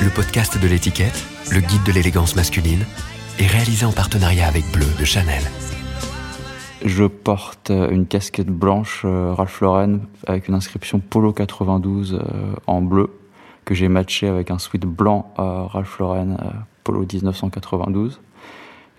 [0.00, 2.84] Le podcast de l'étiquette, le guide de l'élégance masculine,
[3.40, 5.42] est réalisé en partenariat avec Bleu de Chanel.
[6.84, 12.80] Je porte une casquette blanche euh, Ralph Lauren avec une inscription Polo 92 euh, en
[12.80, 13.10] bleu
[13.64, 16.50] que j'ai matché avec un sweat blanc Ralph Lauren euh,
[16.84, 18.20] Polo 1992.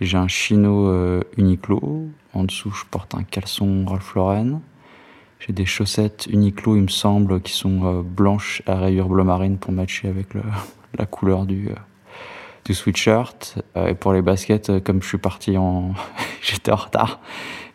[0.02, 2.10] J'ai un chino Uniqlo.
[2.34, 4.60] En dessous, je porte un caleçon Ralph Lauren.
[5.46, 9.74] J'ai des chaussettes Uniqlo, il me semble, qui sont blanches à rayures bleu marine pour
[9.74, 10.28] matcher avec
[10.98, 11.70] la couleur du,
[12.64, 13.62] du sweatshirt.
[13.76, 15.94] et pour les baskets, comme je suis parti en...
[16.42, 17.20] j'étais en retard,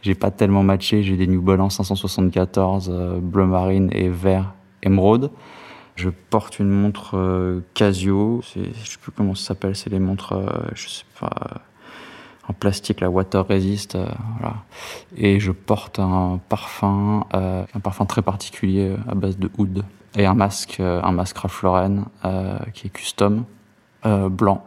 [0.02, 1.02] j'ai pas tellement matché.
[1.02, 5.30] J'ai des New Balance 574 euh, bleu marine et vert émeraude.
[5.96, 8.40] Je porte une montre euh, Casio.
[8.42, 9.74] Je sais plus comment ça s'appelle.
[9.74, 11.62] C'est les montres, euh, je sais pas,
[12.48, 13.96] en plastique, la water resist.
[14.40, 14.56] voilà.
[15.16, 19.84] Et je porte un parfum, un parfum très particulier à base de oud
[20.16, 22.04] et un masque, un masque Ralph Lauren
[22.72, 23.44] qui est custom,
[24.04, 24.64] blanc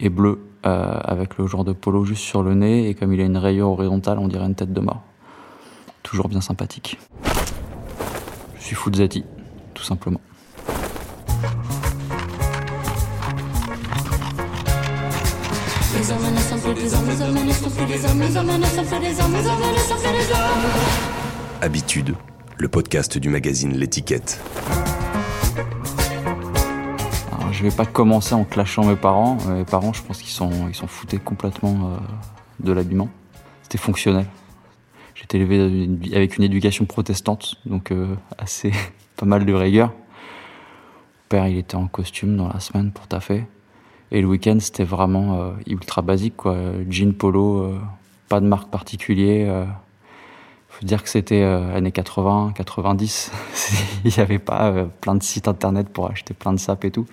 [0.00, 3.20] et bleu euh, avec le genre de polo juste sur le nez, et comme il
[3.22, 5.00] a une rayure horizontale, on dirait une tête de mort.
[6.02, 6.98] Toujours bien sympathique.
[8.58, 9.24] Je suis Fuzzati,
[9.72, 10.20] tout simplement.
[21.60, 22.14] Habitude,
[22.58, 24.40] le podcast du magazine L'étiquette
[27.60, 29.36] je vais pas commencer en clashant mes parents.
[29.46, 31.96] Euh, mes parents, je pense qu'ils sont, ils sont foutés complètement euh,
[32.60, 33.10] de l'habillement.
[33.62, 34.24] C'était fonctionnel.
[35.14, 38.72] J'étais élevé avec une éducation protestante, donc euh, assez
[39.16, 39.88] pas mal de rigueur.
[39.88, 43.44] Mon père, il était en costume dans la semaine pour taffer.
[44.12, 46.56] Et le week-end, c'était vraiment ultra basique, quoi.
[46.88, 47.72] Jean polo,
[48.28, 49.66] pas de marque particulière
[50.68, 53.32] faut dire que c'était années 80, 90.
[54.04, 57.06] Il n'y avait pas plein de sites internet pour acheter plein de sapes et tout.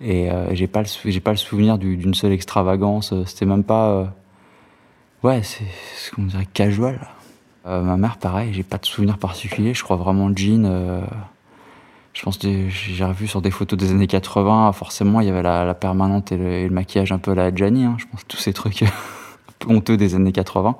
[0.00, 3.12] Et euh, j'ai pas le j'ai pas le souvenir d'une seule extravagance.
[3.24, 4.04] C'était même pas euh,
[5.24, 5.64] ouais, c'est
[5.96, 7.00] ce qu'on dirait casual.
[7.66, 9.74] Euh, ma mère, pareil, j'ai pas de souvenir particulier.
[9.74, 11.02] Je crois vraiment jean.
[12.18, 14.72] Je pense que j'ai revu sur des photos des années 80.
[14.72, 17.84] Forcément, il y avait la, la permanente et le, maquillage un peu la Gianni.
[17.84, 17.94] Hein.
[17.96, 18.82] Je pense tous ces trucs
[19.68, 20.74] honteux des années 80.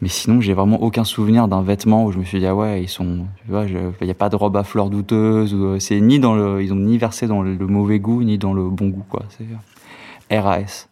[0.00, 2.84] Mais sinon, j'ai vraiment aucun souvenir d'un vêtement où je me suis dit, ah ouais,
[2.84, 6.20] ils sont, il n'y a pas de robe à fleurs douteuses, ou, euh, c'est ni
[6.20, 9.04] dans le, ils ont ni versé dans le, mauvais goût, ni dans le bon goût,
[9.08, 9.24] quoi.
[9.30, 9.46] C'est
[10.32, 10.88] euh, RAS.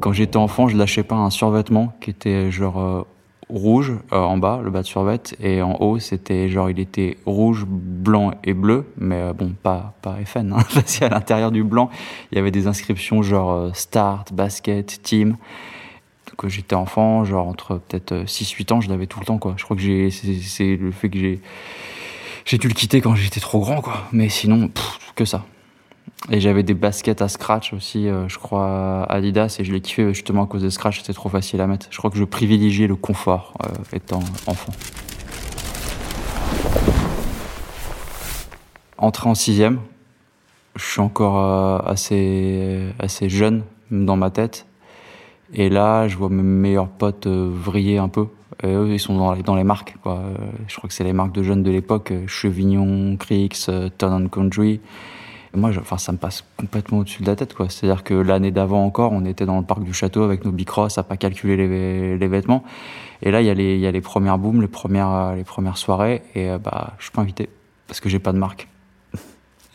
[0.00, 3.06] Quand j'étais enfant, je lâchais pas un survêtement qui était genre
[3.50, 7.18] euh, rouge en bas, le bas de survêt, et en haut, c'était genre, il était
[7.26, 11.90] rouge, blanc et bleu, mais bon, pas, pas FN, hein, parce qu'à l'intérieur du blanc,
[12.32, 15.36] il y avait des inscriptions genre start, basket, team
[16.36, 19.54] que j'étais enfant, genre entre peut-être 6-8 euh, ans, je l'avais tout le temps, quoi.
[19.56, 21.40] Je crois que j'ai, c'est le fait que j'ai,
[22.44, 24.04] j'ai dû le quitter quand j'étais trop grand, quoi.
[24.12, 24.70] Mais sinon,
[25.14, 25.44] que ça.
[26.30, 30.14] Et j'avais des baskets à scratch aussi, euh, je crois, Adidas, et je les kiffais
[30.14, 31.86] justement à cause des scratch, c'était trop facile à mettre.
[31.90, 34.72] Je crois que je privilégiais le confort euh, étant enfant.
[38.96, 39.80] Entré en sixième,
[40.76, 44.66] je suis encore assez, assez jeune dans ma tête.
[45.52, 48.26] Et là, je vois mes meilleurs potes euh, vriller un peu.
[48.62, 49.96] Et eux, ils sont dans les, dans les marques.
[50.02, 50.14] Quoi.
[50.14, 54.28] Euh, je crois que c'est les marques de jeunes de l'époque, euh, Chevignon, Crix, Town
[54.28, 54.80] Country.
[55.54, 57.54] Moi, je, enfin, ça me passe complètement au-dessus de la tête.
[57.54, 57.68] Quoi.
[57.68, 60.98] C'est-à-dire que l'année d'avant encore, on était dans le parc du château avec nos bicross
[60.98, 61.56] à pas calculer
[62.16, 62.64] les, vêtements.
[63.22, 65.76] Et là, il y, a les, y a les premières booms, les premières, les premières
[65.76, 66.22] soirées.
[66.34, 67.48] Et bah, je suis pas invité
[67.86, 68.68] parce que j'ai pas de marque.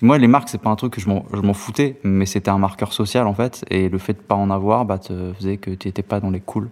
[0.01, 2.93] Moi, les marques, c'est pas un truc que je m'en foutais, mais c'était un marqueur
[2.93, 3.65] social en fait.
[3.69, 6.29] Et le fait de pas en avoir, bah, te faisait que tu étais pas dans
[6.29, 6.69] les cools.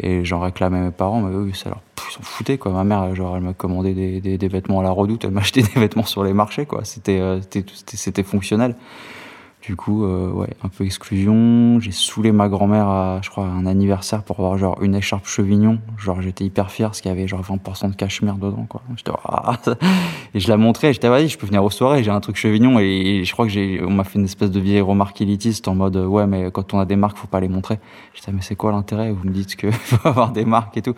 [0.00, 1.70] Et j'en réclamais mes parents, mais eux, ils s'en
[2.22, 2.72] foutaient quoi.
[2.72, 5.80] Ma mère, genre, elle m'a commandé des, des, vêtements à la redoute, elle m'achetait des
[5.80, 6.84] vêtements sur les marchés quoi.
[6.84, 7.40] C'était, euh,
[7.86, 8.74] c'était fonctionnel.
[9.66, 11.80] Du coup, euh, ouais, un peu exclusion.
[11.80, 15.78] J'ai saoulé ma grand-mère à, je crois, un anniversaire pour avoir genre une écharpe chevignon.
[15.96, 18.82] Genre, j'étais hyper fier parce qu'il y avait genre 20% de cachemire dedans, quoi.
[18.94, 19.58] J'étais, ah.
[20.34, 22.78] Et je la montrais, j'étais, vas-y, je peux venir aux soirées, j'ai un truc chevignon.
[22.78, 25.74] Et, je crois que j'ai, on m'a fait une espèce de vieille remarque élitiste en
[25.74, 27.78] mode, ouais, mais quand on a des marques, faut pas les montrer.
[28.12, 29.12] J'étais, mais c'est quoi l'intérêt?
[29.12, 30.94] Vous me dites que faut avoir des marques et tout.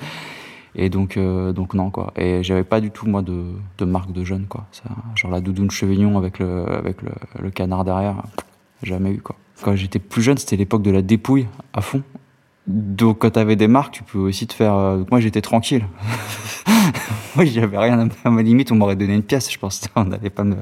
[0.75, 2.13] Et donc, euh, donc non, quoi.
[2.17, 3.45] Et j'avais pas du tout, moi, de,
[3.79, 4.65] de marque de jeune, quoi.
[5.15, 6.97] Genre la doudoune chevignon avec le, avec
[7.39, 8.17] le canard derrière
[8.83, 9.37] jamais eu quoi.
[9.63, 12.03] Quand j'étais plus jeune, c'était l'époque de la dépouille à fond.
[12.67, 14.75] Donc quand t'avais des marques, tu peux aussi te faire.
[14.75, 15.85] Euh, moi j'étais tranquille.
[17.37, 19.83] moi j'avais rien à ma limite, on m'aurait donné une pièce, je pense.
[19.95, 20.57] On n'allait pas me,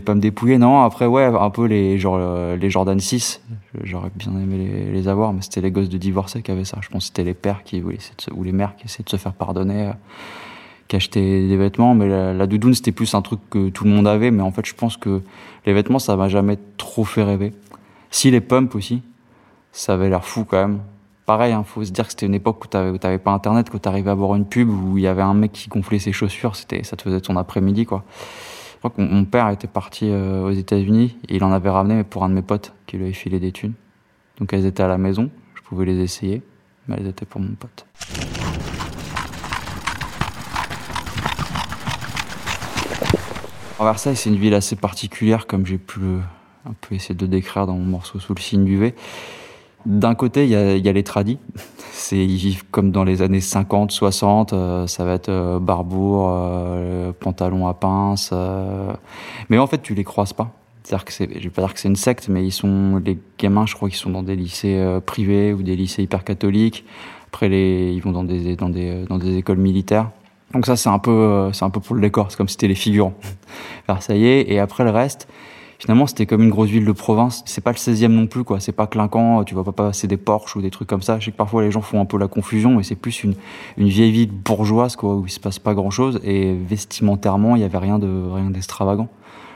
[0.00, 0.58] pas me dépouiller.
[0.58, 3.42] Non, après ouais, un peu les genre euh, les Jordan 6.
[3.82, 6.78] J'aurais bien aimé les, avoir, mais c'était les gosses de divorcés qui avaient ça.
[6.82, 9.32] Je pense que c'était les pères qui ou les mères qui essayaient de se faire
[9.32, 9.90] pardonner,
[10.88, 14.30] qui des vêtements, mais la, doudoune c'était plus un truc que tout le monde avait.
[14.30, 15.22] Mais en fait, je pense que
[15.64, 17.52] les vêtements, ça m'a jamais trop fait rêver.
[18.10, 19.02] Si les pumps aussi,
[19.72, 20.80] ça avait l'air fou quand même.
[21.26, 23.68] Pareil, il hein, faut se dire que c'était une époque où t'avais, t'avais pas internet,
[23.68, 26.12] que t'arrivais à voir une pub où il y avait un mec qui gonflait ses
[26.12, 28.04] chaussures, c'était, ça te faisait ton après-midi quoi.
[28.74, 32.04] Je crois que mon père était parti euh, aux États-Unis et il en avait ramené
[32.04, 33.72] pour un de mes potes qui lui avait filé des thunes.
[34.38, 36.42] Donc elles étaient à la maison, je pouvais les essayer,
[36.86, 37.86] mais elles étaient pour mon pote.
[43.84, 47.74] Versailles, c'est une ville assez particulière, comme j'ai pu un peu essayer de décrire dans
[47.74, 48.94] mon morceau Sous le signe du V.
[49.84, 51.38] D'un côté, il y a, y a, les tradis.
[51.92, 54.52] C'est, ils vivent comme dans les années 50, 60.
[54.52, 58.30] Euh, ça va être euh, barbour, euh, pantalon à pince.
[58.32, 58.92] Euh.
[59.48, 60.50] Mais en fait, tu les croises pas.
[60.82, 63.18] C'est-à-dire que c'est, je vais pas dire que c'est une secte, mais ils sont, les
[63.38, 66.84] gamins, je crois qu'ils sont dans des lycées privés ou des lycées hyper catholiques.
[67.28, 70.10] Après, les, ils vont dans des, dans des, dans des écoles militaires.
[70.52, 72.30] Donc ça, c'est un peu, c'est un peu pour le décor.
[72.30, 73.14] C'est comme si c'était les figurants.
[73.88, 74.24] Versailles.
[74.24, 75.28] Et après, le reste,
[75.78, 77.42] finalement c'était comme une grosse ville de province.
[77.46, 80.16] C'est pas le 16e non plus quoi, c'est pas clinquant, tu vas pas passer des
[80.16, 81.18] Porsche ou des trucs comme ça.
[81.18, 83.34] Je sais que parfois les gens font un peu la confusion mais c'est plus une,
[83.76, 87.64] une vieille ville bourgeoise quoi où il se passe pas grand-chose et vestimentairement, il y
[87.64, 89.08] avait rien de rien d'extravagant.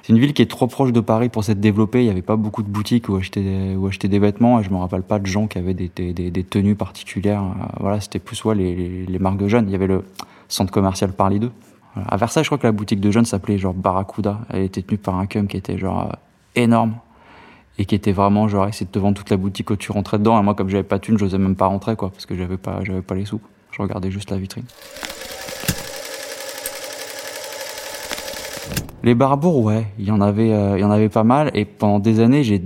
[0.03, 2.01] C'est une ville qui est trop proche de Paris pour s'être développée.
[2.01, 4.59] Il n'y avait pas beaucoup de boutiques où acheter des, où acheter des vêtements.
[4.59, 7.43] Et je me rappelle pas de gens qui avaient des, des, tenues particulières.
[7.79, 9.69] Voilà, c'était plus soit les, les, les, marques jeunes.
[9.69, 10.05] Il y avait le
[10.51, 11.51] centre commercial Paris 2
[11.97, 14.41] à Versailles, je crois que la boutique de jeunes s'appelait genre Barracuda.
[14.51, 16.13] Elle était tenue par un cum qui était genre euh,
[16.55, 16.95] énorme
[17.79, 20.19] et qui était vraiment genre essayer de te vendre toute la boutique quand tu rentrais
[20.19, 20.39] dedans.
[20.39, 22.59] Et moi, comme j'avais pas de thune, j'osais même pas rentrer quoi, parce que j'avais
[22.59, 23.41] pas, j'avais pas les sous.
[23.73, 24.65] Je regardais juste la vitrine.
[29.03, 31.51] Les Barbours, ouais, il y en avait, euh, y en avait pas mal.
[31.55, 32.63] Et pendant des années, j'ai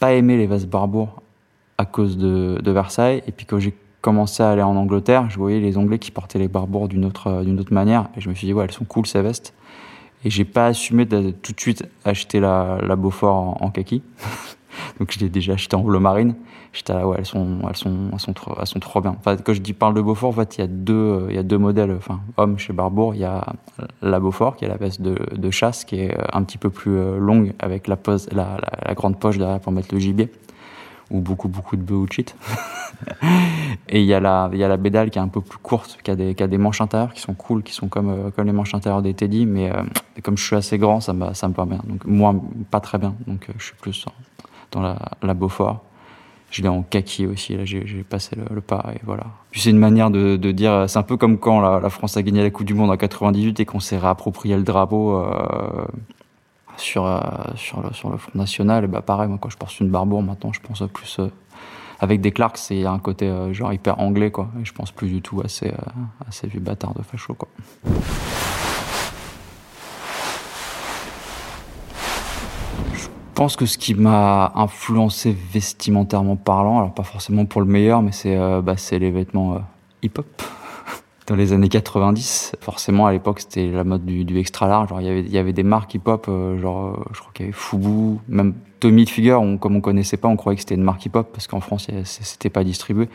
[0.00, 1.22] pas aimé les vestes Barbours
[1.76, 3.22] à cause de, de Versailles.
[3.26, 6.38] Et puis quand j'ai commençais à aller en Angleterre, je voyais les Anglais qui portaient
[6.38, 8.08] les barbours d'une autre, euh, d'une autre manière.
[8.16, 9.54] Et je me suis dit, ouais, elles sont cool ces vestes.
[10.24, 14.02] Et j'ai pas assumé de tout de suite acheter la, la Beaufort en, kaki.
[14.98, 16.34] Donc je l'ai déjà acheté en bleu marine.
[16.72, 19.16] J'étais là, ouais, elles sont, elles sont, elles sont trop, elles sont trop bien.
[19.18, 21.38] Enfin, quand je dis parle de Beaufort, en fait, il y a deux, il y
[21.38, 23.14] a deux modèles, enfin, hommes chez Barbour.
[23.14, 23.44] Il y a
[24.02, 26.96] la Beaufort, qui est la veste de, de chasse, qui est un petit peu plus
[26.96, 30.30] euh, longue, avec la, pose, la, la grande poche derrière pour mettre le gibier
[31.10, 32.12] ou beaucoup beaucoup de bœufs ou de
[33.88, 35.98] et il y a la y a la bédale qui est un peu plus courte,
[36.02, 38.30] qui a des qui a des manches intérieures qui sont cool, qui sont comme euh,
[38.30, 39.82] comme les manches intérieures des Teddy, mais euh,
[40.22, 41.80] comme je suis assez grand, ça me ça me va bien.
[41.84, 42.34] Donc moi
[42.70, 44.04] pas très bien, donc euh, je suis plus
[44.72, 45.82] dans la la Beaufort.
[46.50, 49.24] Je l'ai en kaki aussi, là j'ai passé le, pas et voilà.
[49.50, 52.16] Puis c'est une manière de, de dire, c'est un peu comme quand la, la, France
[52.16, 55.26] a gagné la Coupe du Monde en 98 et qu'on s'est réapproprié le drapeau.
[56.78, 57.18] Sur, euh,
[57.56, 60.52] sur, le, sur le Front National, bah pareil, moi quand je porte une barbour maintenant,
[60.52, 61.28] je pense plus euh,
[61.98, 64.48] avec des Clarks, c'est un côté euh, genre hyper anglais quoi.
[64.60, 67.48] Et je pense plus du tout à ces, à ces vieux bâtards de facho quoi.
[72.94, 78.02] Je pense que ce qui m'a influencé vestimentairement parlant, alors pas forcément pour le meilleur,
[78.02, 79.60] mais c'est bah, les vêtements
[80.02, 80.42] hip-hop
[81.28, 82.56] dans les années 90.
[82.60, 84.88] Forcément, à l'époque, c'était la mode du, du, extra large.
[84.88, 87.30] Genre, il y avait, il y avait des marques hip-hop, euh, genre, euh, je crois
[87.34, 90.62] qu'il y avait Fubu, même Tommy Figure, on, comme on connaissait pas, on croyait que
[90.62, 93.08] c'était une marque hip-hop parce qu'en France, c'était pas distribué.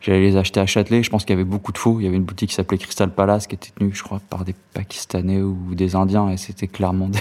[0.00, 1.02] J'allais les acheter à Châtelet.
[1.02, 1.98] Je pense qu'il y avait beaucoup de faux.
[1.98, 4.44] Il y avait une boutique qui s'appelait Crystal Palace qui était tenue, je crois, par
[4.44, 7.20] des Pakistanais ou des Indiens et c'était clairement des...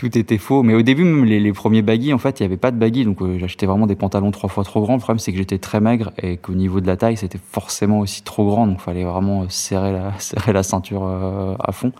[0.00, 0.62] tout était faux.
[0.62, 3.04] Mais au début, même les, premiers baggy, en fait, il n'y avait pas de baggy.
[3.04, 4.94] Donc, euh, j'achetais vraiment des pantalons trois fois trop grands.
[4.94, 7.98] Le problème, c'est que j'étais très maigre et qu'au niveau de la taille, c'était forcément
[7.98, 8.66] aussi trop grand.
[8.66, 11.92] Donc, il fallait vraiment euh, serrer la, ceinture euh, à fond.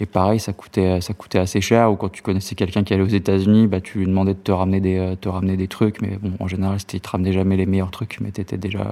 [0.00, 1.92] Et pareil, ça coûtait, ça coûtait assez cher.
[1.92, 4.50] Ou quand tu connaissais quelqu'un qui allait aux États-Unis, bah, tu lui demandais de te
[4.50, 6.00] ramener des, te ramener des trucs.
[6.00, 8.90] Mais bon, en général, il te ramenait jamais les meilleurs trucs, mais t'étais déjà,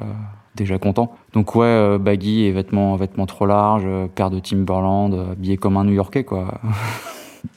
[0.57, 1.17] déjà content.
[1.33, 6.25] Donc ouais, baggy et vêtements, vêtements trop larges, paire de Timberland, habillé comme un New-Yorkais,
[6.25, 6.61] quoi.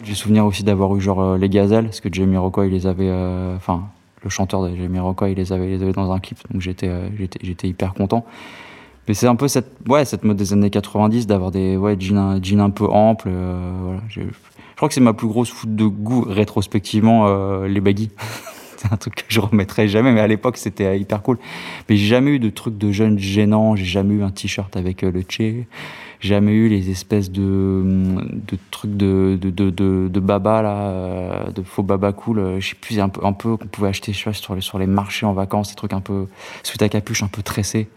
[0.03, 2.87] J'ai souvenir aussi d'avoir eu genre euh, les gazelles, parce que Jamie Rockway, il les
[2.87, 3.83] avait, euh, enfin,
[4.23, 6.87] le chanteur de Jamie Rockway, il les avait, les avait dans un clip, donc j'étais,
[6.87, 8.25] euh, j'étais, j'étais hyper content.
[9.07, 12.39] Mais c'est un peu cette, ouais, cette mode des années 90 d'avoir des, ouais, jeans,
[12.43, 13.99] jeans un peu amples, voilà.
[14.07, 14.21] Je
[14.77, 18.11] crois que c'est ma plus grosse foute de goût rétrospectivement, les baggy.
[18.77, 21.37] c'est un truc que je remettrai jamais, mais à l'époque c'était hyper cool.
[21.89, 25.01] Mais j'ai jamais eu de trucs de jeunes gênants, j'ai jamais eu un t-shirt avec
[25.01, 25.65] le Che
[26.27, 28.17] jamais eu les espèces de,
[28.71, 32.39] trucs de, de, de, baba là, euh, de faux baba cool.
[32.39, 34.87] Euh, je sais plus un peu, un peu qu'on pouvait acheter sur les, sur les
[34.87, 36.27] marchés en vacances, des trucs un peu
[36.63, 37.89] sous ta capuche, un peu tressés,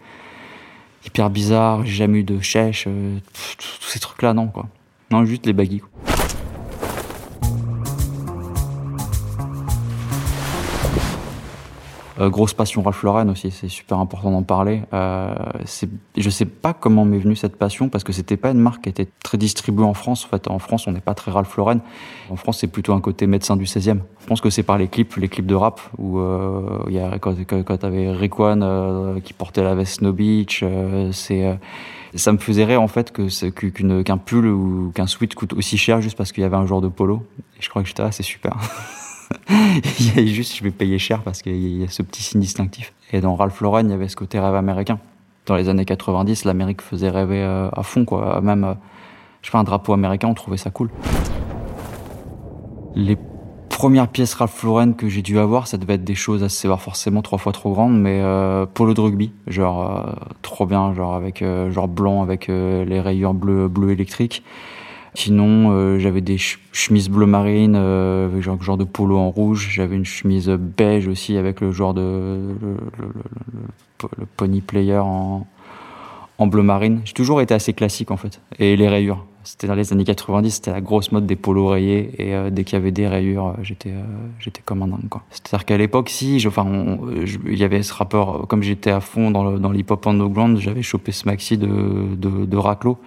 [1.04, 1.84] hyper bizarre.
[1.84, 3.18] J'ai jamais eu de chèche, euh,
[3.58, 4.66] tous ces trucs là non quoi.
[5.10, 5.80] Non juste les baggy.
[5.80, 6.15] Quoi.
[12.18, 14.82] Euh, grosse passion Ralph Lauren aussi, c'est super important d'en parler.
[14.94, 15.34] Euh,
[16.16, 18.88] je sais pas comment m'est venue cette passion parce que c'était pas une marque qui
[18.88, 20.24] était très distribuée en France.
[20.24, 21.80] En fait, en France, on n'est pas très Ralph Lauren.
[22.30, 23.98] En France, c'est plutôt un côté médecin du 16e.
[24.20, 26.98] Je pense que c'est par les clips, les clips de rap où euh, il y
[26.98, 31.58] a quand, quand t'avais Rick One euh, qui portait la veste Snow Beach, euh, c'est
[32.14, 36.00] ça me faisait rire en fait que qu'un pull ou qu'un sweat coûte aussi cher
[36.00, 37.22] juste parce qu'il y avait un joueur de polo.
[37.58, 38.56] Et je crois que j'étais ah c'est super.
[40.00, 42.40] il y a juste, je vais payer cher parce qu'il y a ce petit signe
[42.40, 42.92] distinctif.
[43.12, 44.98] Et dans Ralph Lauren, il y avait ce côté rêve américain.
[45.46, 48.40] Dans les années 90, l'Amérique faisait rêver euh, à fond, quoi.
[48.40, 48.74] Même, euh,
[49.42, 50.90] je sais un drapeau américain, on trouvait ça cool.
[52.96, 53.16] Les
[53.68, 57.22] premières pièces Ralph Lauren que j'ai dû avoir, ça devait être des choses assez, forcément
[57.22, 61.86] trois fois trop grandes, mais euh, polo de rugby, genre trop bien, genre avec genre
[61.86, 64.42] blanc avec les rayures bleues bleu électriques.
[65.16, 66.36] Sinon, euh, j'avais des
[66.72, 69.70] chemises bleu marine, euh, avec genre, genre de polo en rouge.
[69.72, 75.46] J'avais une chemise beige aussi avec le genre de le, pony player en,
[76.36, 77.00] en bleu marine.
[77.06, 78.42] J'ai toujours été assez classique en fait.
[78.58, 79.24] Et les rayures.
[79.46, 82.10] C'était dans les années 90, c'était la grosse mode des polos rayés.
[82.18, 83.94] Et euh, dès qu'il y avait des rayures, j'étais
[84.40, 85.08] j'étais comme un dingue.
[85.30, 86.66] C'est-à-dire qu'à l'époque, si, je, enfin,
[87.46, 91.26] il y avait ce rapport, comme j'étais à fond dans l'hip-hop underground, j'avais chopé ce
[91.26, 92.98] maxi de, de, de Raclo.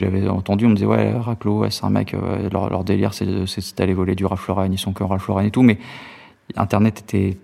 [0.00, 3.94] J'avais entendu, on me disait, ouais, Raclo, c'est un mec, euh, leur, délire, c'est d'aller
[3.94, 5.78] voler du Ralph Lauren, ils sont que Ralph Lauren et tout, mais
[6.56, 7.38] Internet était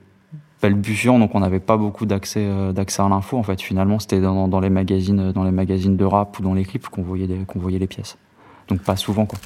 [0.61, 3.39] balbutiant, donc on n'avait pas beaucoup d'accès euh, d'accès à l'info.
[3.39, 6.55] En fait, finalement, c'était dans, dans, les magazines, dans les magazines de rap ou dans
[6.55, 8.19] les clips qu'on voyait, qu'on voyait les pièces.
[8.71, 9.39] Donc pas souvent, quoi.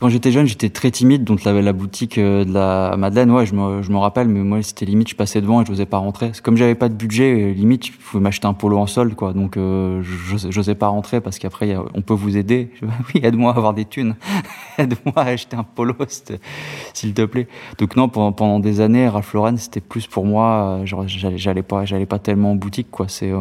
[0.00, 3.54] Quand j'étais jeune, j'étais très timide, donc la, boutique euh, de la Madeleine, ouais, je
[3.54, 5.98] me, je me rappelle, mais moi, c'était limite, je passais devant et je n'osais pas
[5.98, 6.32] rentrer.
[6.42, 9.34] Comme j'avais pas de budget, euh, limite, je pouvais m'acheter un polo en solde, quoi.
[9.34, 10.02] Donc, euh,
[10.48, 12.70] j'osais pas rentrer parce qu'après, on peut vous aider.
[13.14, 14.16] oui, aide-moi à avoir des thunes.
[14.78, 15.94] aide-moi à acheter un polo,
[16.94, 17.46] s'il te plaît.
[17.76, 21.84] Donc, non, pendant, pendant des années, Ralph Lauren, c'était plus pour moi, genre, j'allais pas,
[21.84, 23.08] j'allais pas tellement en boutique, quoi.
[23.08, 23.34] C'est,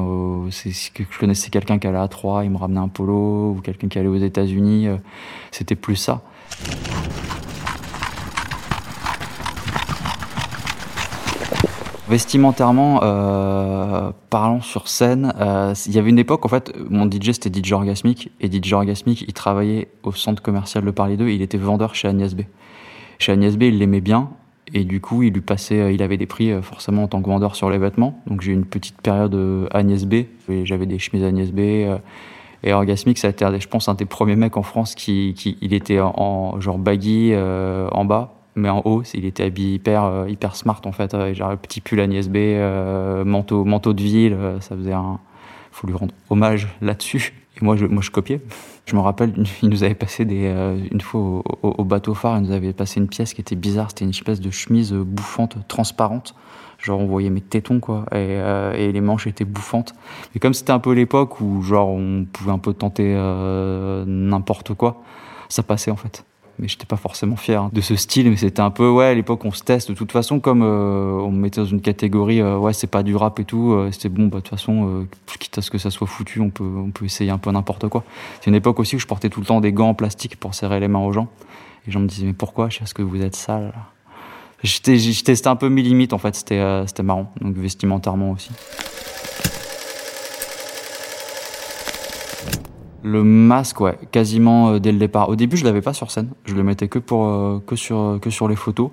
[0.51, 3.61] c'est que je connaissais quelqu'un qui allait à Troyes, il me ramenait un polo, ou
[3.63, 4.89] quelqu'un qui allait aux États-Unis.
[5.51, 6.21] c'était plus ça.
[12.09, 17.33] Vestimentairement, euh, parlant sur scène, euh, il y avait une époque, en fait, mon DJ
[17.33, 21.43] c'était DJ Orgasmic, et DJ Orgasmic, il travaillait au centre commercial de Paris 2, il
[21.43, 22.41] était vendeur chez Agnès B.
[23.19, 24.31] Chez Agnès B, il l'aimait bien,
[24.73, 27.29] et du coup, il lui passait, euh, il avait des prix forcément en tant que
[27.29, 28.19] vendeur sur les vêtements.
[28.25, 29.37] Donc j'ai eu une petite période
[29.71, 30.23] Agnès B,
[30.63, 31.59] j'avais des chemises Agnès B.
[32.63, 35.57] et Orgasmic, ça a été, je pense, un des premiers mecs en France qui, qui
[35.61, 40.03] il était en, genre baggy euh, en bas, mais en haut, il était habillé hyper,
[40.03, 44.01] euh, hyper smart en fait, avec genre petit pull Agnès B, euh, manteau, manteau de
[44.01, 45.19] ville, euh, ça faisait un,
[45.71, 47.33] faut lui rendre hommage là-dessus.
[47.59, 48.41] Et moi, je, moi, je copiais.
[48.85, 52.43] Je me rappelle, il nous avait passé euh, une fois au, au, bateau phare, il
[52.43, 53.89] nous avait passé une pièce qui était bizarre.
[53.89, 56.35] C'était une espèce de chemise bouffante, transparente.
[56.81, 58.05] Genre, on voyait mes tétons, quoi.
[58.11, 59.93] Et, euh, et les manches étaient bouffantes.
[60.33, 64.73] Mais comme c'était un peu l'époque où, genre, on pouvait un peu tenter euh, n'importe
[64.73, 65.01] quoi,
[65.49, 66.23] ça passait, en fait
[66.59, 69.45] mais j'étais pas forcément fier de ce style mais c'était un peu ouais à l'époque
[69.45, 72.57] on se teste de toute façon comme euh, on me mettait dans une catégorie euh,
[72.57, 75.07] ouais c'est pas du rap et tout euh, c'était bon bah de toute façon
[75.39, 77.87] quitte à ce que ça soit foutu on peut on peut essayer un peu n'importe
[77.87, 78.03] quoi
[78.41, 80.53] c'est une époque aussi où je portais tout le temps des gants en plastique pour
[80.53, 81.29] serrer les mains aux gens
[81.83, 83.73] et les gens me disaient mais pourquoi je sais que vous êtes sale
[84.63, 88.51] je testais un peu mes limites en fait c'était c'était marrant donc vestimentairement aussi
[93.03, 95.29] Le masque, ouais, quasiment euh, dès le départ.
[95.29, 96.29] Au début, je l'avais pas sur scène.
[96.45, 98.91] Je le mettais que pour euh, que sur que sur les photos.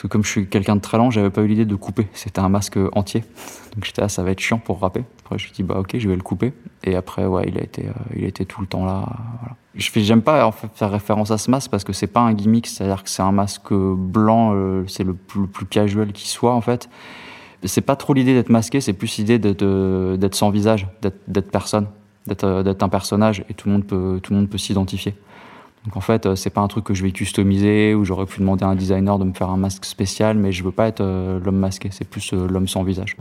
[0.00, 2.08] Parce que comme je suis quelqu'un de très lent, j'avais pas eu l'idée de couper.
[2.14, 3.22] C'était un masque entier.
[3.74, 5.04] Donc j'étais là, ça va être chiant pour rapper.
[5.22, 6.54] Après, je me suis dit bah ok, je vais le couper.
[6.84, 9.04] Et après, ouais, il a été, euh, il a été tout le temps là.
[9.74, 12.66] Je j'aime pas faire référence à ce masque parce que c'est pas un gimmick.
[12.66, 14.52] C'est-à-dire que c'est un masque blanc.
[14.54, 16.88] Euh, c'est le plus, le plus casual qui soit en fait.
[17.64, 21.88] C'est pas trop l'idée d'être masqué, c'est plus l'idée d'être sans visage, d'être personne
[22.26, 25.14] d'être un personnage et tout le monde peut, tout le monde peut s'identifier.
[25.84, 28.64] Donc en fait, c'est pas un truc que je vais customiser ou j'aurais pu demander
[28.64, 31.40] à un designer de me faire un masque spécial, mais je veux pas être euh,
[31.42, 33.16] l'homme masqué, c'est plus euh, l'homme sans visage.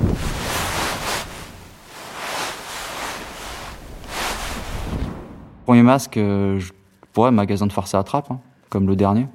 [5.66, 6.74] Premier masque, euh, je
[7.14, 8.40] pourrais magasin de farce à attrape, hein,
[8.70, 9.28] comme le dernier.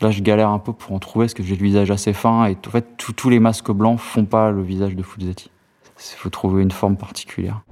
[0.00, 2.46] Là, je galère un peu pour en trouver parce que j'ai le visage assez fin
[2.46, 5.50] et en fait, tous les masques blancs font pas le visage de Fuzzetti.
[5.98, 7.62] Il faut trouver une forme particulière.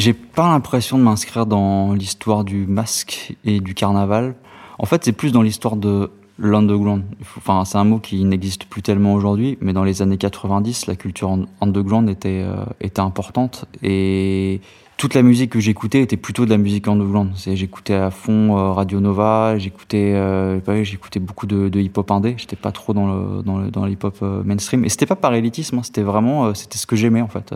[0.00, 4.34] J'ai pas l'impression de m'inscrire dans l'histoire du masque et du carnaval.
[4.78, 7.04] En fait, c'est plus dans l'histoire de l'underground.
[7.36, 10.96] Enfin, c'est un mot qui n'existe plus tellement aujourd'hui, mais dans les années 90, la
[10.96, 14.62] culture underground était, euh, était importante et
[15.00, 17.30] toute la musique que j'écoutais était plutôt de la musique underground.
[17.34, 22.34] J'écoutais à fond euh, Radio Nova, j'écoutais euh, j'écoutais beaucoup de, de hip-hop indé.
[22.36, 24.84] J'étais pas trop dans le, dans le, dans le hip-hop euh, mainstream.
[24.84, 27.54] Et c'était pas par élitisme, hein, c'était vraiment euh, c'était ce que j'aimais en fait,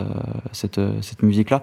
[0.53, 1.61] cette, cette musique-là.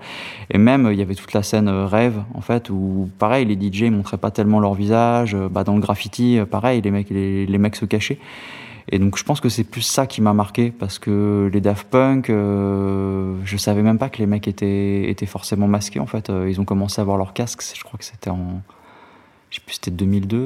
[0.51, 3.91] Et même il y avait toute la scène rêve en fait où pareil les DJ
[3.91, 5.37] montraient pas tellement leur visage.
[5.51, 8.21] bah, dans le graffiti, pareil les mecs les, les mecs se cachaient.
[8.91, 11.89] Et donc je pense que c'est plus ça qui m'a marqué parce que les Daft
[11.89, 16.31] Punk, euh, je savais même pas que les mecs étaient, étaient forcément masqués en fait.
[16.31, 18.61] Euh, ils ont commencé à avoir leur casque, je crois que c'était en,
[19.51, 20.39] je sais plus, c'était 2002,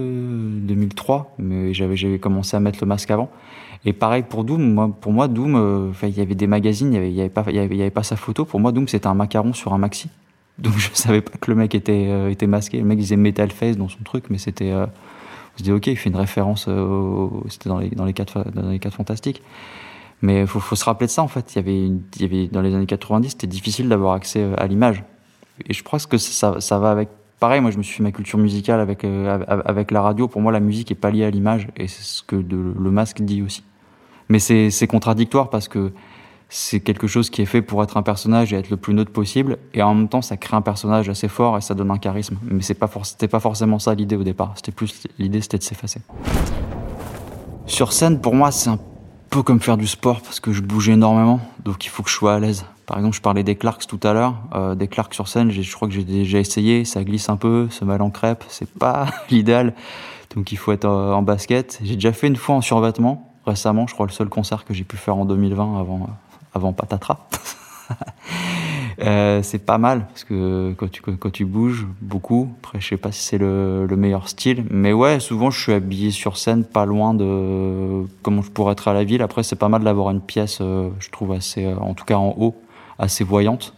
[0.62, 3.31] 2003, mais j'avais, commencé à mettre le masque avant.
[3.85, 6.97] Et pareil pour Doom, moi, pour moi Doom, euh, il y avait des magazines, il
[6.97, 8.45] y avait, y avait pas, il y avait, pas sa photo.
[8.45, 10.11] Pour moi Doom c'était un macaron sur un maxi.
[10.59, 12.78] Donc je savais pas que le mec était, euh, était masqué.
[12.78, 14.73] Le mec disait Metal Face dans son truc, mais c'était
[15.56, 18.70] je dis ok, il fait une référence, euh, c'était dans les, dans, les quatre, dans
[18.70, 19.42] les quatre fantastiques.
[20.22, 21.54] Mais il faut, faut, se rappeler de ça en fait.
[21.54, 24.54] Il y avait, il y avait dans les années 90, c'était difficile d'avoir accès euh,
[24.56, 25.04] à l'image.
[25.66, 27.08] Et je crois que ça, ça va avec.
[27.38, 30.26] Pareil, moi je me suis fait ma culture musicale avec, euh, avec la radio.
[30.26, 33.20] Pour moi, la musique est pas liée à l'image et c'est ce que le masque
[33.20, 33.62] dit aussi.
[34.28, 35.92] Mais c'est contradictoire parce que
[36.49, 39.12] c'est quelque chose qui est fait pour être un personnage et être le plus neutre
[39.12, 39.59] possible.
[39.75, 42.38] Et en même temps, ça crée un personnage assez fort et ça donne un charisme.
[42.45, 44.53] Mais c'est pas c'était pas forcément ça l'idée au départ.
[44.57, 46.00] C'était plus l'idée, c'était de s'effacer.
[47.67, 48.79] Sur scène, pour moi, c'est un
[49.31, 52.15] peu comme faire du sport parce que je bouge énormément, donc il faut que je
[52.15, 52.65] sois à l'aise.
[52.87, 54.37] Par exemple, je parlais des Clarks tout à l'heure.
[54.55, 56.85] Euh, des Clarks sur scène, je crois que j'ai déjà essayé.
[56.85, 58.45] Ça glisse un peu, se mal en crêpe.
[58.47, 59.75] C'est pas l'idéal.
[60.37, 61.81] Donc il faut être euh, en basket.
[61.83, 63.88] J'ai déjà fait une fois en survêtement récemment.
[63.88, 66.09] Je crois le seul concert que j'ai pu faire en 2020 avant
[66.56, 67.18] avant patatras.
[69.00, 73.22] euh, c'est pas mal parce que quand tu, bouges beaucoup, après je sais pas si
[73.22, 77.14] c'est le, le, meilleur style, mais ouais, souvent je suis habillé sur scène pas loin
[77.14, 79.22] de comment je pourrais être à la ville.
[79.22, 82.16] Après c'est pas mal d'avoir une pièce, euh, je trouve assez, euh, en tout cas
[82.16, 82.56] en haut,
[82.98, 83.75] assez voyante.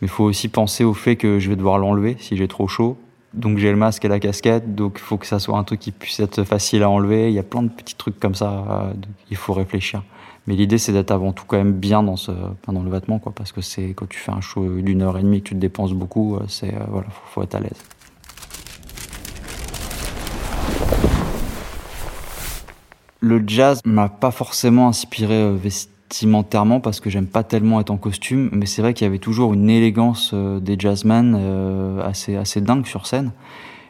[0.00, 2.68] Mais il faut aussi penser au fait que je vais devoir l'enlever si j'ai trop
[2.68, 2.96] chaud.
[3.34, 5.80] Donc j'ai le masque et la casquette, donc il faut que ça soit un truc
[5.80, 7.28] qui puisse être facile à enlever.
[7.28, 8.92] Il y a plein de petits trucs comme ça, euh,
[9.30, 10.02] il faut réfléchir.
[10.46, 13.50] Mais l'idée, c'est d'être avant tout quand même bien dans, ce, le vêtement, quoi, parce
[13.52, 15.94] que c'est quand tu fais un show d'une heure et demie, que tu te dépenses
[15.94, 17.82] beaucoup, euh, c'est euh, voilà, faut, faut être à l'aise.
[23.20, 27.96] Le jazz m'a pas forcément inspiré euh, vestimentairement parce que j'aime pas tellement être en
[27.96, 31.34] costume, mais c'est vrai qu'il y avait toujours une élégance des jazzmen
[32.04, 33.32] assez assez dingue sur scène.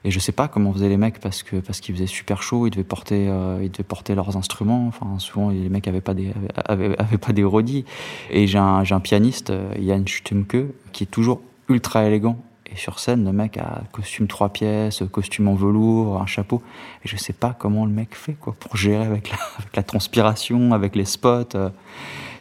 [0.05, 2.67] Et je sais pas comment faisaient les mecs parce que parce qu'il faisait super chaud,
[2.67, 4.87] ils devaient porter euh, ils devaient porter leurs instruments.
[4.87, 6.33] Enfin souvent les mecs avaient pas des
[6.67, 7.85] avaient, pas des rodis.
[8.31, 12.37] Et j'ai un un pianiste Yann euh, Stumke qui est toujours ultra élégant.
[12.71, 16.61] Et sur scène, le mec a costume trois pièces, costume en velours, un chapeau.
[17.05, 19.83] Et je sais pas comment le mec fait quoi pour gérer avec la, avec la
[19.83, 21.55] transpiration, avec les spots.
[21.55, 21.71] Euh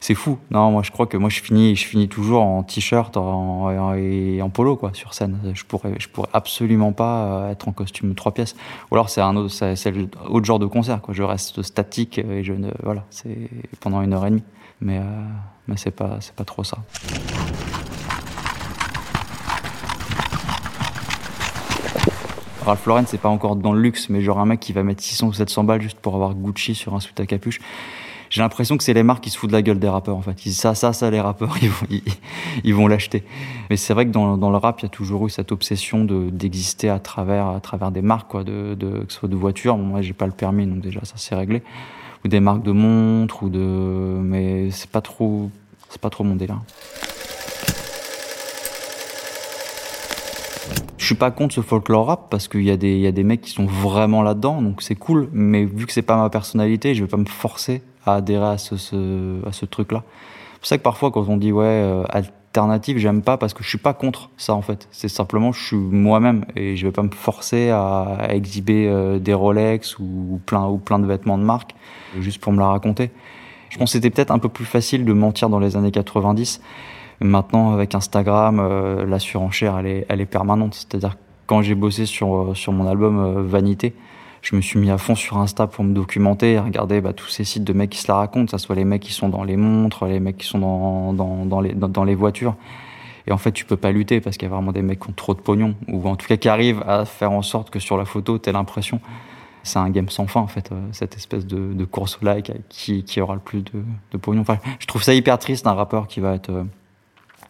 [0.03, 0.37] c'est fou.
[0.51, 4.49] Non, moi je crois que moi je finis, je finis toujours en t-shirt et en
[4.49, 5.39] polo quoi sur scène.
[5.53, 8.53] Je pourrais, je pourrais absolument pas euh, être en costume trois pièces.
[8.91, 9.93] Ou alors c'est un autre, c'est
[10.27, 11.13] autre genre de concert quoi.
[11.13, 14.43] Je reste statique et je ne, voilà, c'est pendant une heure et demie.
[14.81, 15.03] Mais euh,
[15.69, 16.79] mais c'est pas, c'est pas trop ça.
[22.65, 25.01] Ralph Lauren, c'est pas encore dans le luxe, mais genre un mec qui va mettre
[25.01, 27.61] 600 ou 700 balles juste pour avoir Gucci sur un sous à capuche
[28.33, 30.23] j'ai l'impression que c'est les marques qui se foutent de la gueule des rappeurs en
[30.23, 30.43] fait.
[30.43, 31.85] Ils disent ça, ça, ça, les rappeurs, ils vont,
[32.63, 33.23] ils, vont l'acheter.
[33.69, 36.03] Mais c'est vrai que dans, dans, le rap, il y a toujours eu cette obsession
[36.03, 39.35] de d'exister à travers à travers des marques quoi, de, de que ce soit de
[39.35, 39.77] voitures.
[39.77, 41.61] moi, j'ai pas le permis, donc déjà ça c'est réglé.
[42.25, 45.51] Ou des marques de montres ou de, mais c'est pas trop,
[45.89, 46.61] c'est pas trop mon délire.
[50.97, 53.23] Je suis pas contre ce folklore rap parce qu'il y a des y a des
[53.23, 55.29] mecs qui sont vraiment là-dedans, donc c'est cool.
[55.33, 58.57] Mais vu que c'est pas ma personnalité, je vais pas me forcer à adhérer à
[58.57, 60.03] ce, ce à ce truc-là.
[60.53, 62.03] C'est pour ça que parfois quand on dit ouais euh,
[62.53, 64.87] alternative, j'aime pas parce que je suis pas contre ça en fait.
[64.91, 69.17] C'est simplement je suis moi-même et je vais pas me forcer à, à exhiber euh,
[69.17, 71.73] des Rolex ou, plein ou plein de vêtements de marque
[72.19, 73.09] juste pour me la raconter.
[73.69, 76.61] Je pense que c'était peut-être un peu plus facile de mentir dans les années 90.
[77.21, 80.75] Maintenant avec Instagram, euh, la surenchère elle est elle est permanente.
[80.75, 83.95] C'est-à-dire quand j'ai bossé sur euh, sur mon album Vanité,
[84.43, 87.45] je me suis mis à fond sur Insta pour me documenter regarder bah, tous ces
[87.45, 89.43] sites de mecs qui se la racontent, que ce soit les mecs qui sont dans
[89.43, 92.55] les montres, les mecs qui sont dans, dans, dans, les, dans, les voitures.
[93.25, 95.09] Et en fait, tu peux pas lutter parce qu'il y a vraiment des mecs qui
[95.09, 97.79] ont trop de pognon, ou en tout cas qui arrivent à faire en sorte que
[97.79, 98.99] sur la photo, tu l'impression.
[99.65, 102.51] C'est un game sans fin, en fait, euh, cette espèce de, de course au like
[102.67, 104.41] qui, qui aura le plus de, de pognon.
[104.41, 106.65] Enfin, je trouve ça hyper triste d'un rappeur qui va être, euh,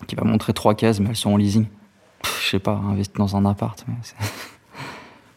[0.06, 1.66] qui va montrer trois cases, mais elles sont en leasing.
[2.40, 3.96] je sais pas, investir dans un appart, mais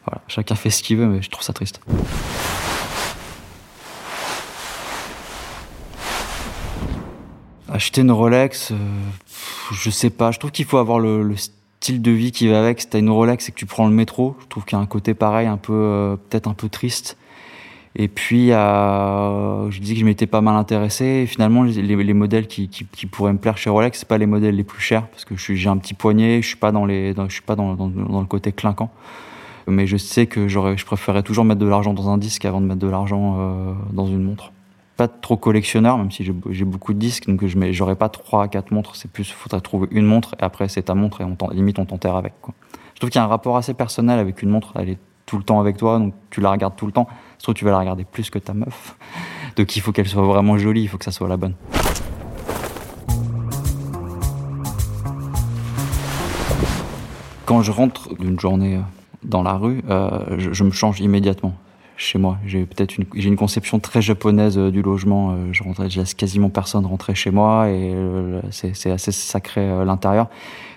[0.07, 1.81] voilà, chacun fait ce qu'il veut, mais je trouve ça triste.
[7.69, 8.77] Acheter une Rolex, euh,
[9.73, 10.31] je sais pas.
[10.31, 12.81] Je trouve qu'il faut avoir le, le, style de vie qui va avec.
[12.81, 14.83] Si t'as une Rolex et que tu prends le métro, je trouve qu'il y a
[14.83, 17.17] un côté pareil, un peu euh, peut-être un peu triste.
[17.99, 21.25] Et puis, je dis que je m'étais pas mal intéressé.
[21.27, 22.69] Finalement, les, les modèles qui,
[23.11, 25.69] pourraient me plaire chez Rolex, c'est pas les modèles les plus chers parce que j'ai
[25.69, 28.91] un petit poignet, je suis pas dans suis pas dans, le côté clinquant.
[29.69, 32.67] Mais je sais que je préférais toujours mettre de l'argent dans un disque avant de
[32.67, 34.53] mettre de l'argent euh, dans une montre.
[34.97, 38.49] Pas trop collectionneur, même si j'ai beaucoup de disques, donc je j'aurais pas trois à
[38.49, 38.97] quatre montres.
[38.97, 41.85] C'est plus, faudrait trouver une montre et après c'est ta montre et on limite on
[41.85, 42.33] t'enterre avec.
[42.95, 44.73] Je trouve qu'il y a un rapport assez personnel avec une montre.
[44.77, 47.09] Elle est tout le temps avec toi, donc tu la regardes tout le temps.
[47.37, 48.97] Surtout tu vas la regarder plus que ta meuf.
[49.57, 51.55] Donc il faut qu'elle soit vraiment jolie, il faut que ça soit la bonne.
[57.47, 58.81] Quand je rentre d'une journée euh,
[59.27, 61.55] dans la rue, euh, je, me change immédiatement
[61.97, 62.39] chez moi.
[62.47, 65.33] J'ai peut-être une, j'ai une conception très japonaise euh, du logement.
[65.33, 67.95] Euh, je, laisse quasiment personne rentrer chez moi et
[68.51, 70.29] c'est, assez sacré l'intérieur.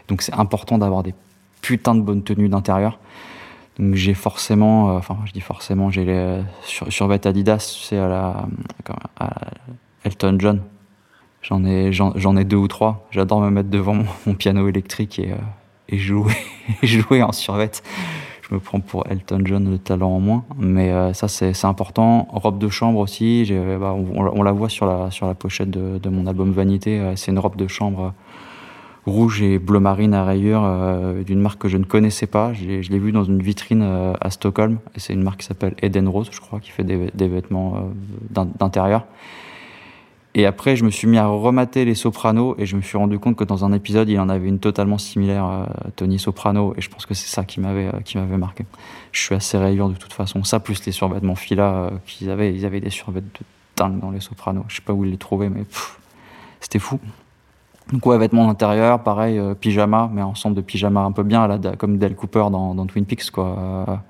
[0.08, 1.14] Donc c'est important d'avoir des
[1.62, 3.00] putains de bonnes tenues d'intérieur.
[3.78, 8.48] Donc j'ai forcément, enfin je dis forcément, j'ai les sur, Adidas, c'est à la
[9.18, 9.30] à
[10.04, 10.62] Elton John.
[11.42, 13.08] J'en ai j'en, j'en ai deux ou trois.
[13.12, 15.34] J'adore me mettre devant mon, mon piano électrique et,
[15.88, 16.34] et jouer
[16.84, 17.72] jouer en survêt.
[18.50, 22.28] Je me prends pour Elton John, le talent en moins, mais euh, ça c'est, important.
[22.32, 26.00] Robe de chambre aussi, bah, on, on, la voit sur la sur la pochette de,
[26.00, 27.14] de mon album Vanité.
[27.16, 28.14] c'est une robe de chambre
[29.10, 32.54] rouge et bleu marine à rayures euh, d'une marque que je ne connaissais pas.
[32.54, 34.80] Je l'ai, je l'ai vu dans une vitrine euh, à Stockholm.
[34.96, 37.90] C'est une marque qui s'appelle Eden Rose, je crois, qui fait des, des vêtements
[38.36, 39.06] euh, d'intérieur.
[40.36, 43.18] Et après, je me suis mis à remater les Sopranos et je me suis rendu
[43.18, 45.66] compte que dans un épisode, il en avait une totalement similaire, euh,
[45.96, 46.76] Tony Soprano.
[46.78, 48.66] Et je pense que c'est ça qui m'avait euh, qui m'avait marqué.
[49.12, 50.44] Je suis assez rayure de toute façon.
[50.44, 54.12] Ça plus les survêtements Fila euh, qu'ils avaient, ils avaient des survêtements de dingue dans
[54.12, 54.66] les Sopranos.
[54.68, 55.64] Je sais pas où ils les trouvaient, mais
[56.60, 57.00] c'était fou.
[57.92, 61.98] Donc ouais, vêtements d'intérieur, pareil, euh, pyjama, mais ensemble de pyjama un peu bien, comme
[61.98, 64.04] Dale Cooper dans Twin Peaks, quoi.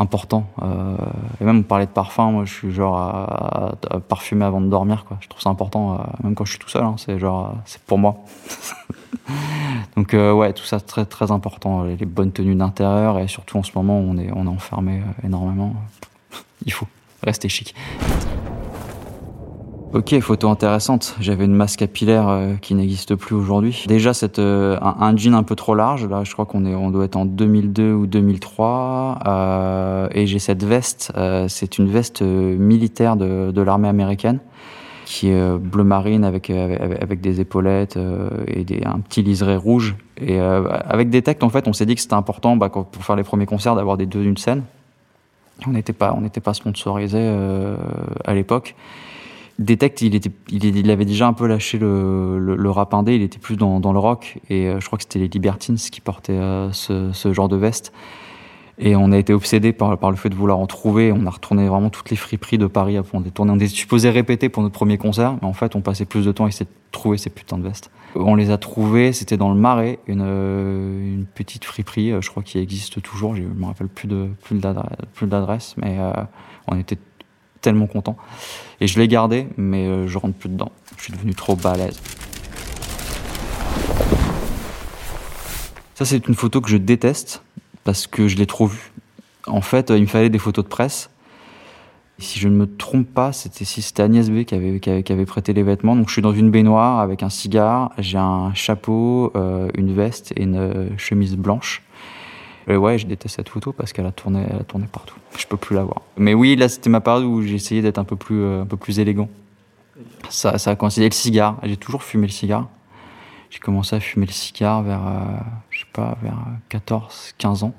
[0.00, 0.46] Euh, important.
[0.62, 0.96] Euh,
[1.40, 3.72] et même, on parlait de parfum, moi, je suis genre à,
[4.08, 5.18] parfumer avant de dormir, quoi.
[5.20, 7.80] Je trouve ça important, euh, même quand je suis tout seul, hein, c'est genre, c'est
[7.82, 8.16] pour moi.
[9.96, 13.58] Donc euh, ouais, tout ça très très important, les, les bonnes tenues d'intérieur et surtout
[13.58, 15.74] en ce moment, on est on est enfermé énormément.
[16.64, 16.86] Il faut
[17.22, 17.74] rester chic.
[19.92, 21.16] Ok, photo intéressante.
[21.20, 23.84] J'avais une masse capillaire euh, qui n'existe plus aujourd'hui.
[23.88, 26.06] Déjà, cette, euh, un, jean un peu trop large.
[26.06, 29.18] Là, je crois qu'on est, on doit être en 2002 ou 2003.
[29.26, 31.12] Euh, et j'ai cette veste.
[31.16, 34.38] Euh, c'est une veste militaire de, l'armée américaine
[35.06, 37.98] qui est bleu marine avec, avec, avec des épaulettes
[38.46, 39.96] et des, un petit liseré rouge.
[40.20, 43.16] Et avec des textes, en fait, on s'est dit que c'était important bah, pour faire
[43.16, 44.62] les premiers concerts d'avoir des deux d'une scène.
[45.66, 47.28] On n'était pas, on n'était pas sponsorisé
[48.24, 48.76] à l'époque.
[49.60, 53.22] Detect, il, était, il, avait déjà un peu lâché le, le, le, rap indé, il
[53.22, 56.00] était plus dans, dans le rock, et euh, je crois que c'était les Libertines qui
[56.00, 57.92] portaient euh, ce, ce, genre de veste.
[58.78, 61.12] Et on a été obsédé par, par, le fait de vouloir en trouver.
[61.12, 62.96] On a retourné vraiment toutes les friperies de Paris.
[63.12, 65.82] On est tourné, on était supposé répéter pour notre premier concert, mais en fait, on
[65.82, 67.90] passait plus de temps à essayer de trouver ces putains de vestes.
[68.14, 72.42] On les a trouvés, c'était dans le Marais, une, euh, une petite friperie, je crois,
[72.42, 73.36] qui existe toujours.
[73.36, 75.98] Je me rappelle plus de plus d'adresse, mais
[76.66, 76.96] on était
[77.60, 78.16] tellement content.
[78.80, 80.72] Et je l'ai gardé, mais euh, je rentre plus dedans.
[80.96, 82.00] Je suis devenu trop balèze.
[85.94, 87.42] Ça, c'est une photo que je déteste
[87.84, 88.90] parce que je l'ai trop vue.
[89.46, 91.10] En fait, il me fallait des photos de presse.
[92.18, 95.62] si je ne me trompe pas, c'était si c'était Agnès B qui avait, prêté les
[95.62, 95.96] vêtements.
[95.96, 100.32] Donc je suis dans une baignoire avec un cigare, j'ai un chapeau, euh, une veste
[100.36, 101.82] et une euh, chemise blanche.
[102.68, 105.16] Et ouais, je déteste cette photo parce qu'elle a tourné, elle a tourné partout.
[105.36, 106.02] Je peux plus la voir.
[106.16, 108.66] Mais oui, là, c'était ma période où j'ai essayé d'être un peu plus, euh, un
[108.66, 109.28] peu plus élégant.
[110.28, 111.08] Ça, ça a coïncidé.
[111.08, 112.68] Le cigare, j'ai toujours fumé le cigare.
[113.50, 115.38] J'ai commencé à fumer le cigare vers, euh,
[115.70, 117.74] je sais pas, vers 14, 15 ans.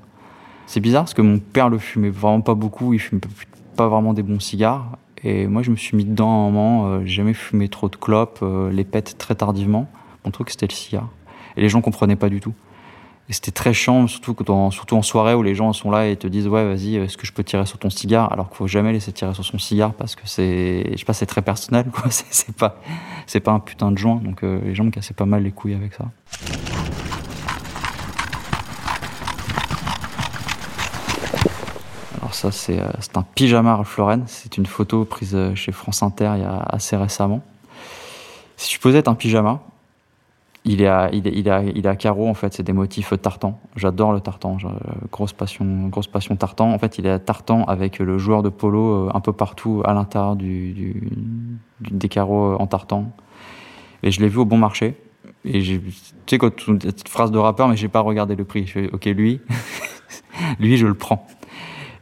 [0.66, 2.94] C'est bizarre parce que mon père le fumait vraiment pas beaucoup.
[2.94, 3.22] Il fumait
[3.76, 4.98] pas vraiment des bons cigares.
[5.24, 6.88] Et moi, je me suis mis dedans à un moment.
[6.88, 9.88] Euh, j'ai jamais fumé trop de clopes, euh, les pètes très tardivement.
[10.26, 11.10] Mon truc, c'était le cigare.
[11.56, 12.54] Et les gens comprenaient pas du tout.
[13.32, 16.28] C'était très chiant, surtout, quand surtout en soirée où les gens sont là et te
[16.28, 18.32] disent Ouais, vas-y, est-ce que je peux tirer sur ton cigare?
[18.34, 21.26] Alors qu'il faut jamais laisser tirer sur son cigare parce que c'est, je sais c'est
[21.26, 22.04] très personnel, quoi.
[22.10, 22.76] C'est, c'est pas,
[23.28, 24.18] c'est pas un putain de joint.
[24.18, 26.06] Donc euh, les gens me cassaient pas mal les couilles avec ça.
[32.20, 34.24] Alors ça, c'est, euh, c'est un pyjama Ralph Lauren.
[34.28, 37.42] C'est une photo prise euh, chez France Inter il y a assez récemment.
[38.58, 39.62] Si je posais être un pyjama,
[40.64, 42.64] il est à, il est, il est à, il est à carreaux, en fait, c'est
[42.64, 43.60] des motifs tartan.
[43.76, 44.58] J'adore le tartan,
[45.12, 46.72] grosse passion, grosse passion tartan.
[46.72, 49.94] En fait, il est à tartan avec le joueur de polo un peu partout à
[49.94, 51.10] l'intérieur du, du,
[51.80, 53.12] des carreaux en tartan.
[54.04, 54.96] Et je l'ai vu au bon marché.
[55.46, 55.82] Et tu
[56.28, 58.68] sais, tu cette phrase de rappeur, mais j'ai pas regardé le prix.
[58.68, 59.42] Je fais, ok, lui,
[60.60, 61.26] lui, je le prends.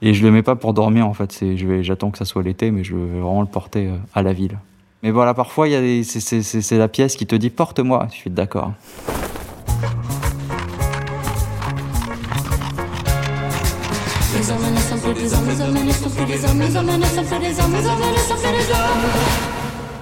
[0.02, 1.32] Et je le mets pas pour dormir, en fait.
[1.32, 4.34] C'est, j'attends que ça soit l'été, mais je veux vraiment le porter euh, à la
[4.34, 4.60] ville.
[5.02, 8.08] Mais voilà, parfois, il y a des, c'est, la pièce qui te dit porte-moi.
[8.12, 8.74] Je suis d'accord.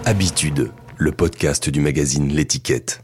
[0.05, 3.03] Habitude, le podcast du magazine L'étiquette.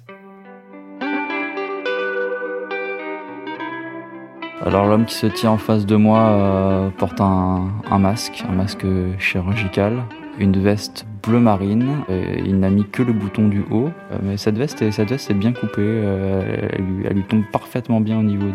[4.65, 8.53] Alors l'homme qui se tient en face de moi euh, porte un, un, masque, un
[8.53, 8.85] masque
[9.19, 10.05] chirurgical,
[10.39, 12.03] une veste bleu marine.
[12.45, 15.29] il n'a mis que le bouton du haut, euh, mais cette veste, est, cette veste
[15.31, 15.81] est bien coupée.
[15.81, 18.47] Euh, elle, lui, tombe parfaitement bien au niveau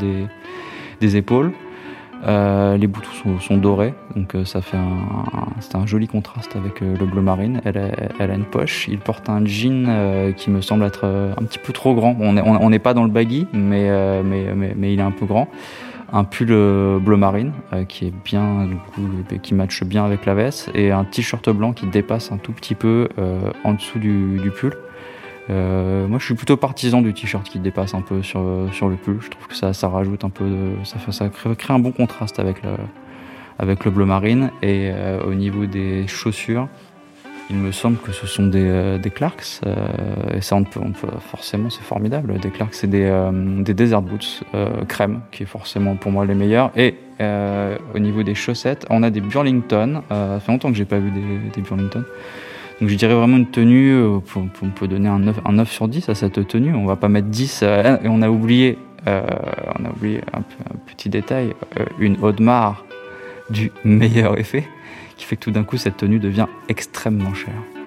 [1.01, 1.53] des, épaules.
[2.27, 6.97] Euh, les boutons sont, dorés, donc euh, ça fait un, un joli contraste avec euh,
[6.99, 7.61] le bleu marine.
[7.65, 8.89] Elle a, elle a, une poche.
[8.89, 12.17] Il porte un jean euh, qui me semble être un petit peu trop grand.
[12.19, 13.89] On n'est on, pas dans le baggy, mais,
[14.25, 15.49] mais, mais, mais, il est un peu grand.
[16.13, 17.53] Un pull bleu marine
[17.89, 18.69] qui est bien,
[19.43, 22.75] qui matche bien avec la veste, et un t-shirt blanc qui dépasse un tout petit
[22.75, 23.09] peu
[23.65, 24.75] en dessous du, du pull.
[25.51, 28.43] Euh, moi, je suis plutôt partisan du t-shirt qui dépasse un peu sur,
[28.73, 29.19] sur le pull.
[29.21, 31.93] Je trouve que ça, ça rajoute un peu, de, ça, ça crée, crée, un bon
[31.93, 32.71] contraste avec le,
[33.59, 34.51] avec le bleu marine.
[34.63, 36.69] Et euh, au niveau des chaussures,
[37.51, 39.61] il me semble que ce sont des, euh, des Clarks.
[39.67, 39.77] Euh,
[40.37, 42.39] et ça, on peut, on peut forcément, c'est formidable.
[42.39, 44.43] Des Clarks, c'est des, euh, des Desert Boots
[44.89, 46.71] crème, qui est forcément pour moi les meilleurs.
[46.77, 46.95] Et
[47.95, 50.03] au niveau des chaussettes, on a des Burlington.
[50.09, 52.05] ça fait longtemps que j'ai pas vu des, des Burlington.
[52.81, 55.89] Donc je dirais vraiment une tenue, euh, on peut donner un 9, un 9 sur
[55.89, 59.21] 10 à cette tenue, on va pas mettre 10, euh, et on a oublié, euh,
[59.79, 62.85] on a oublié un, un petit détail, euh, une Audemars
[63.51, 64.65] du meilleur effet,
[65.19, 67.78] qui fait que tout d'un coup cette tenue devient extrêmement chère.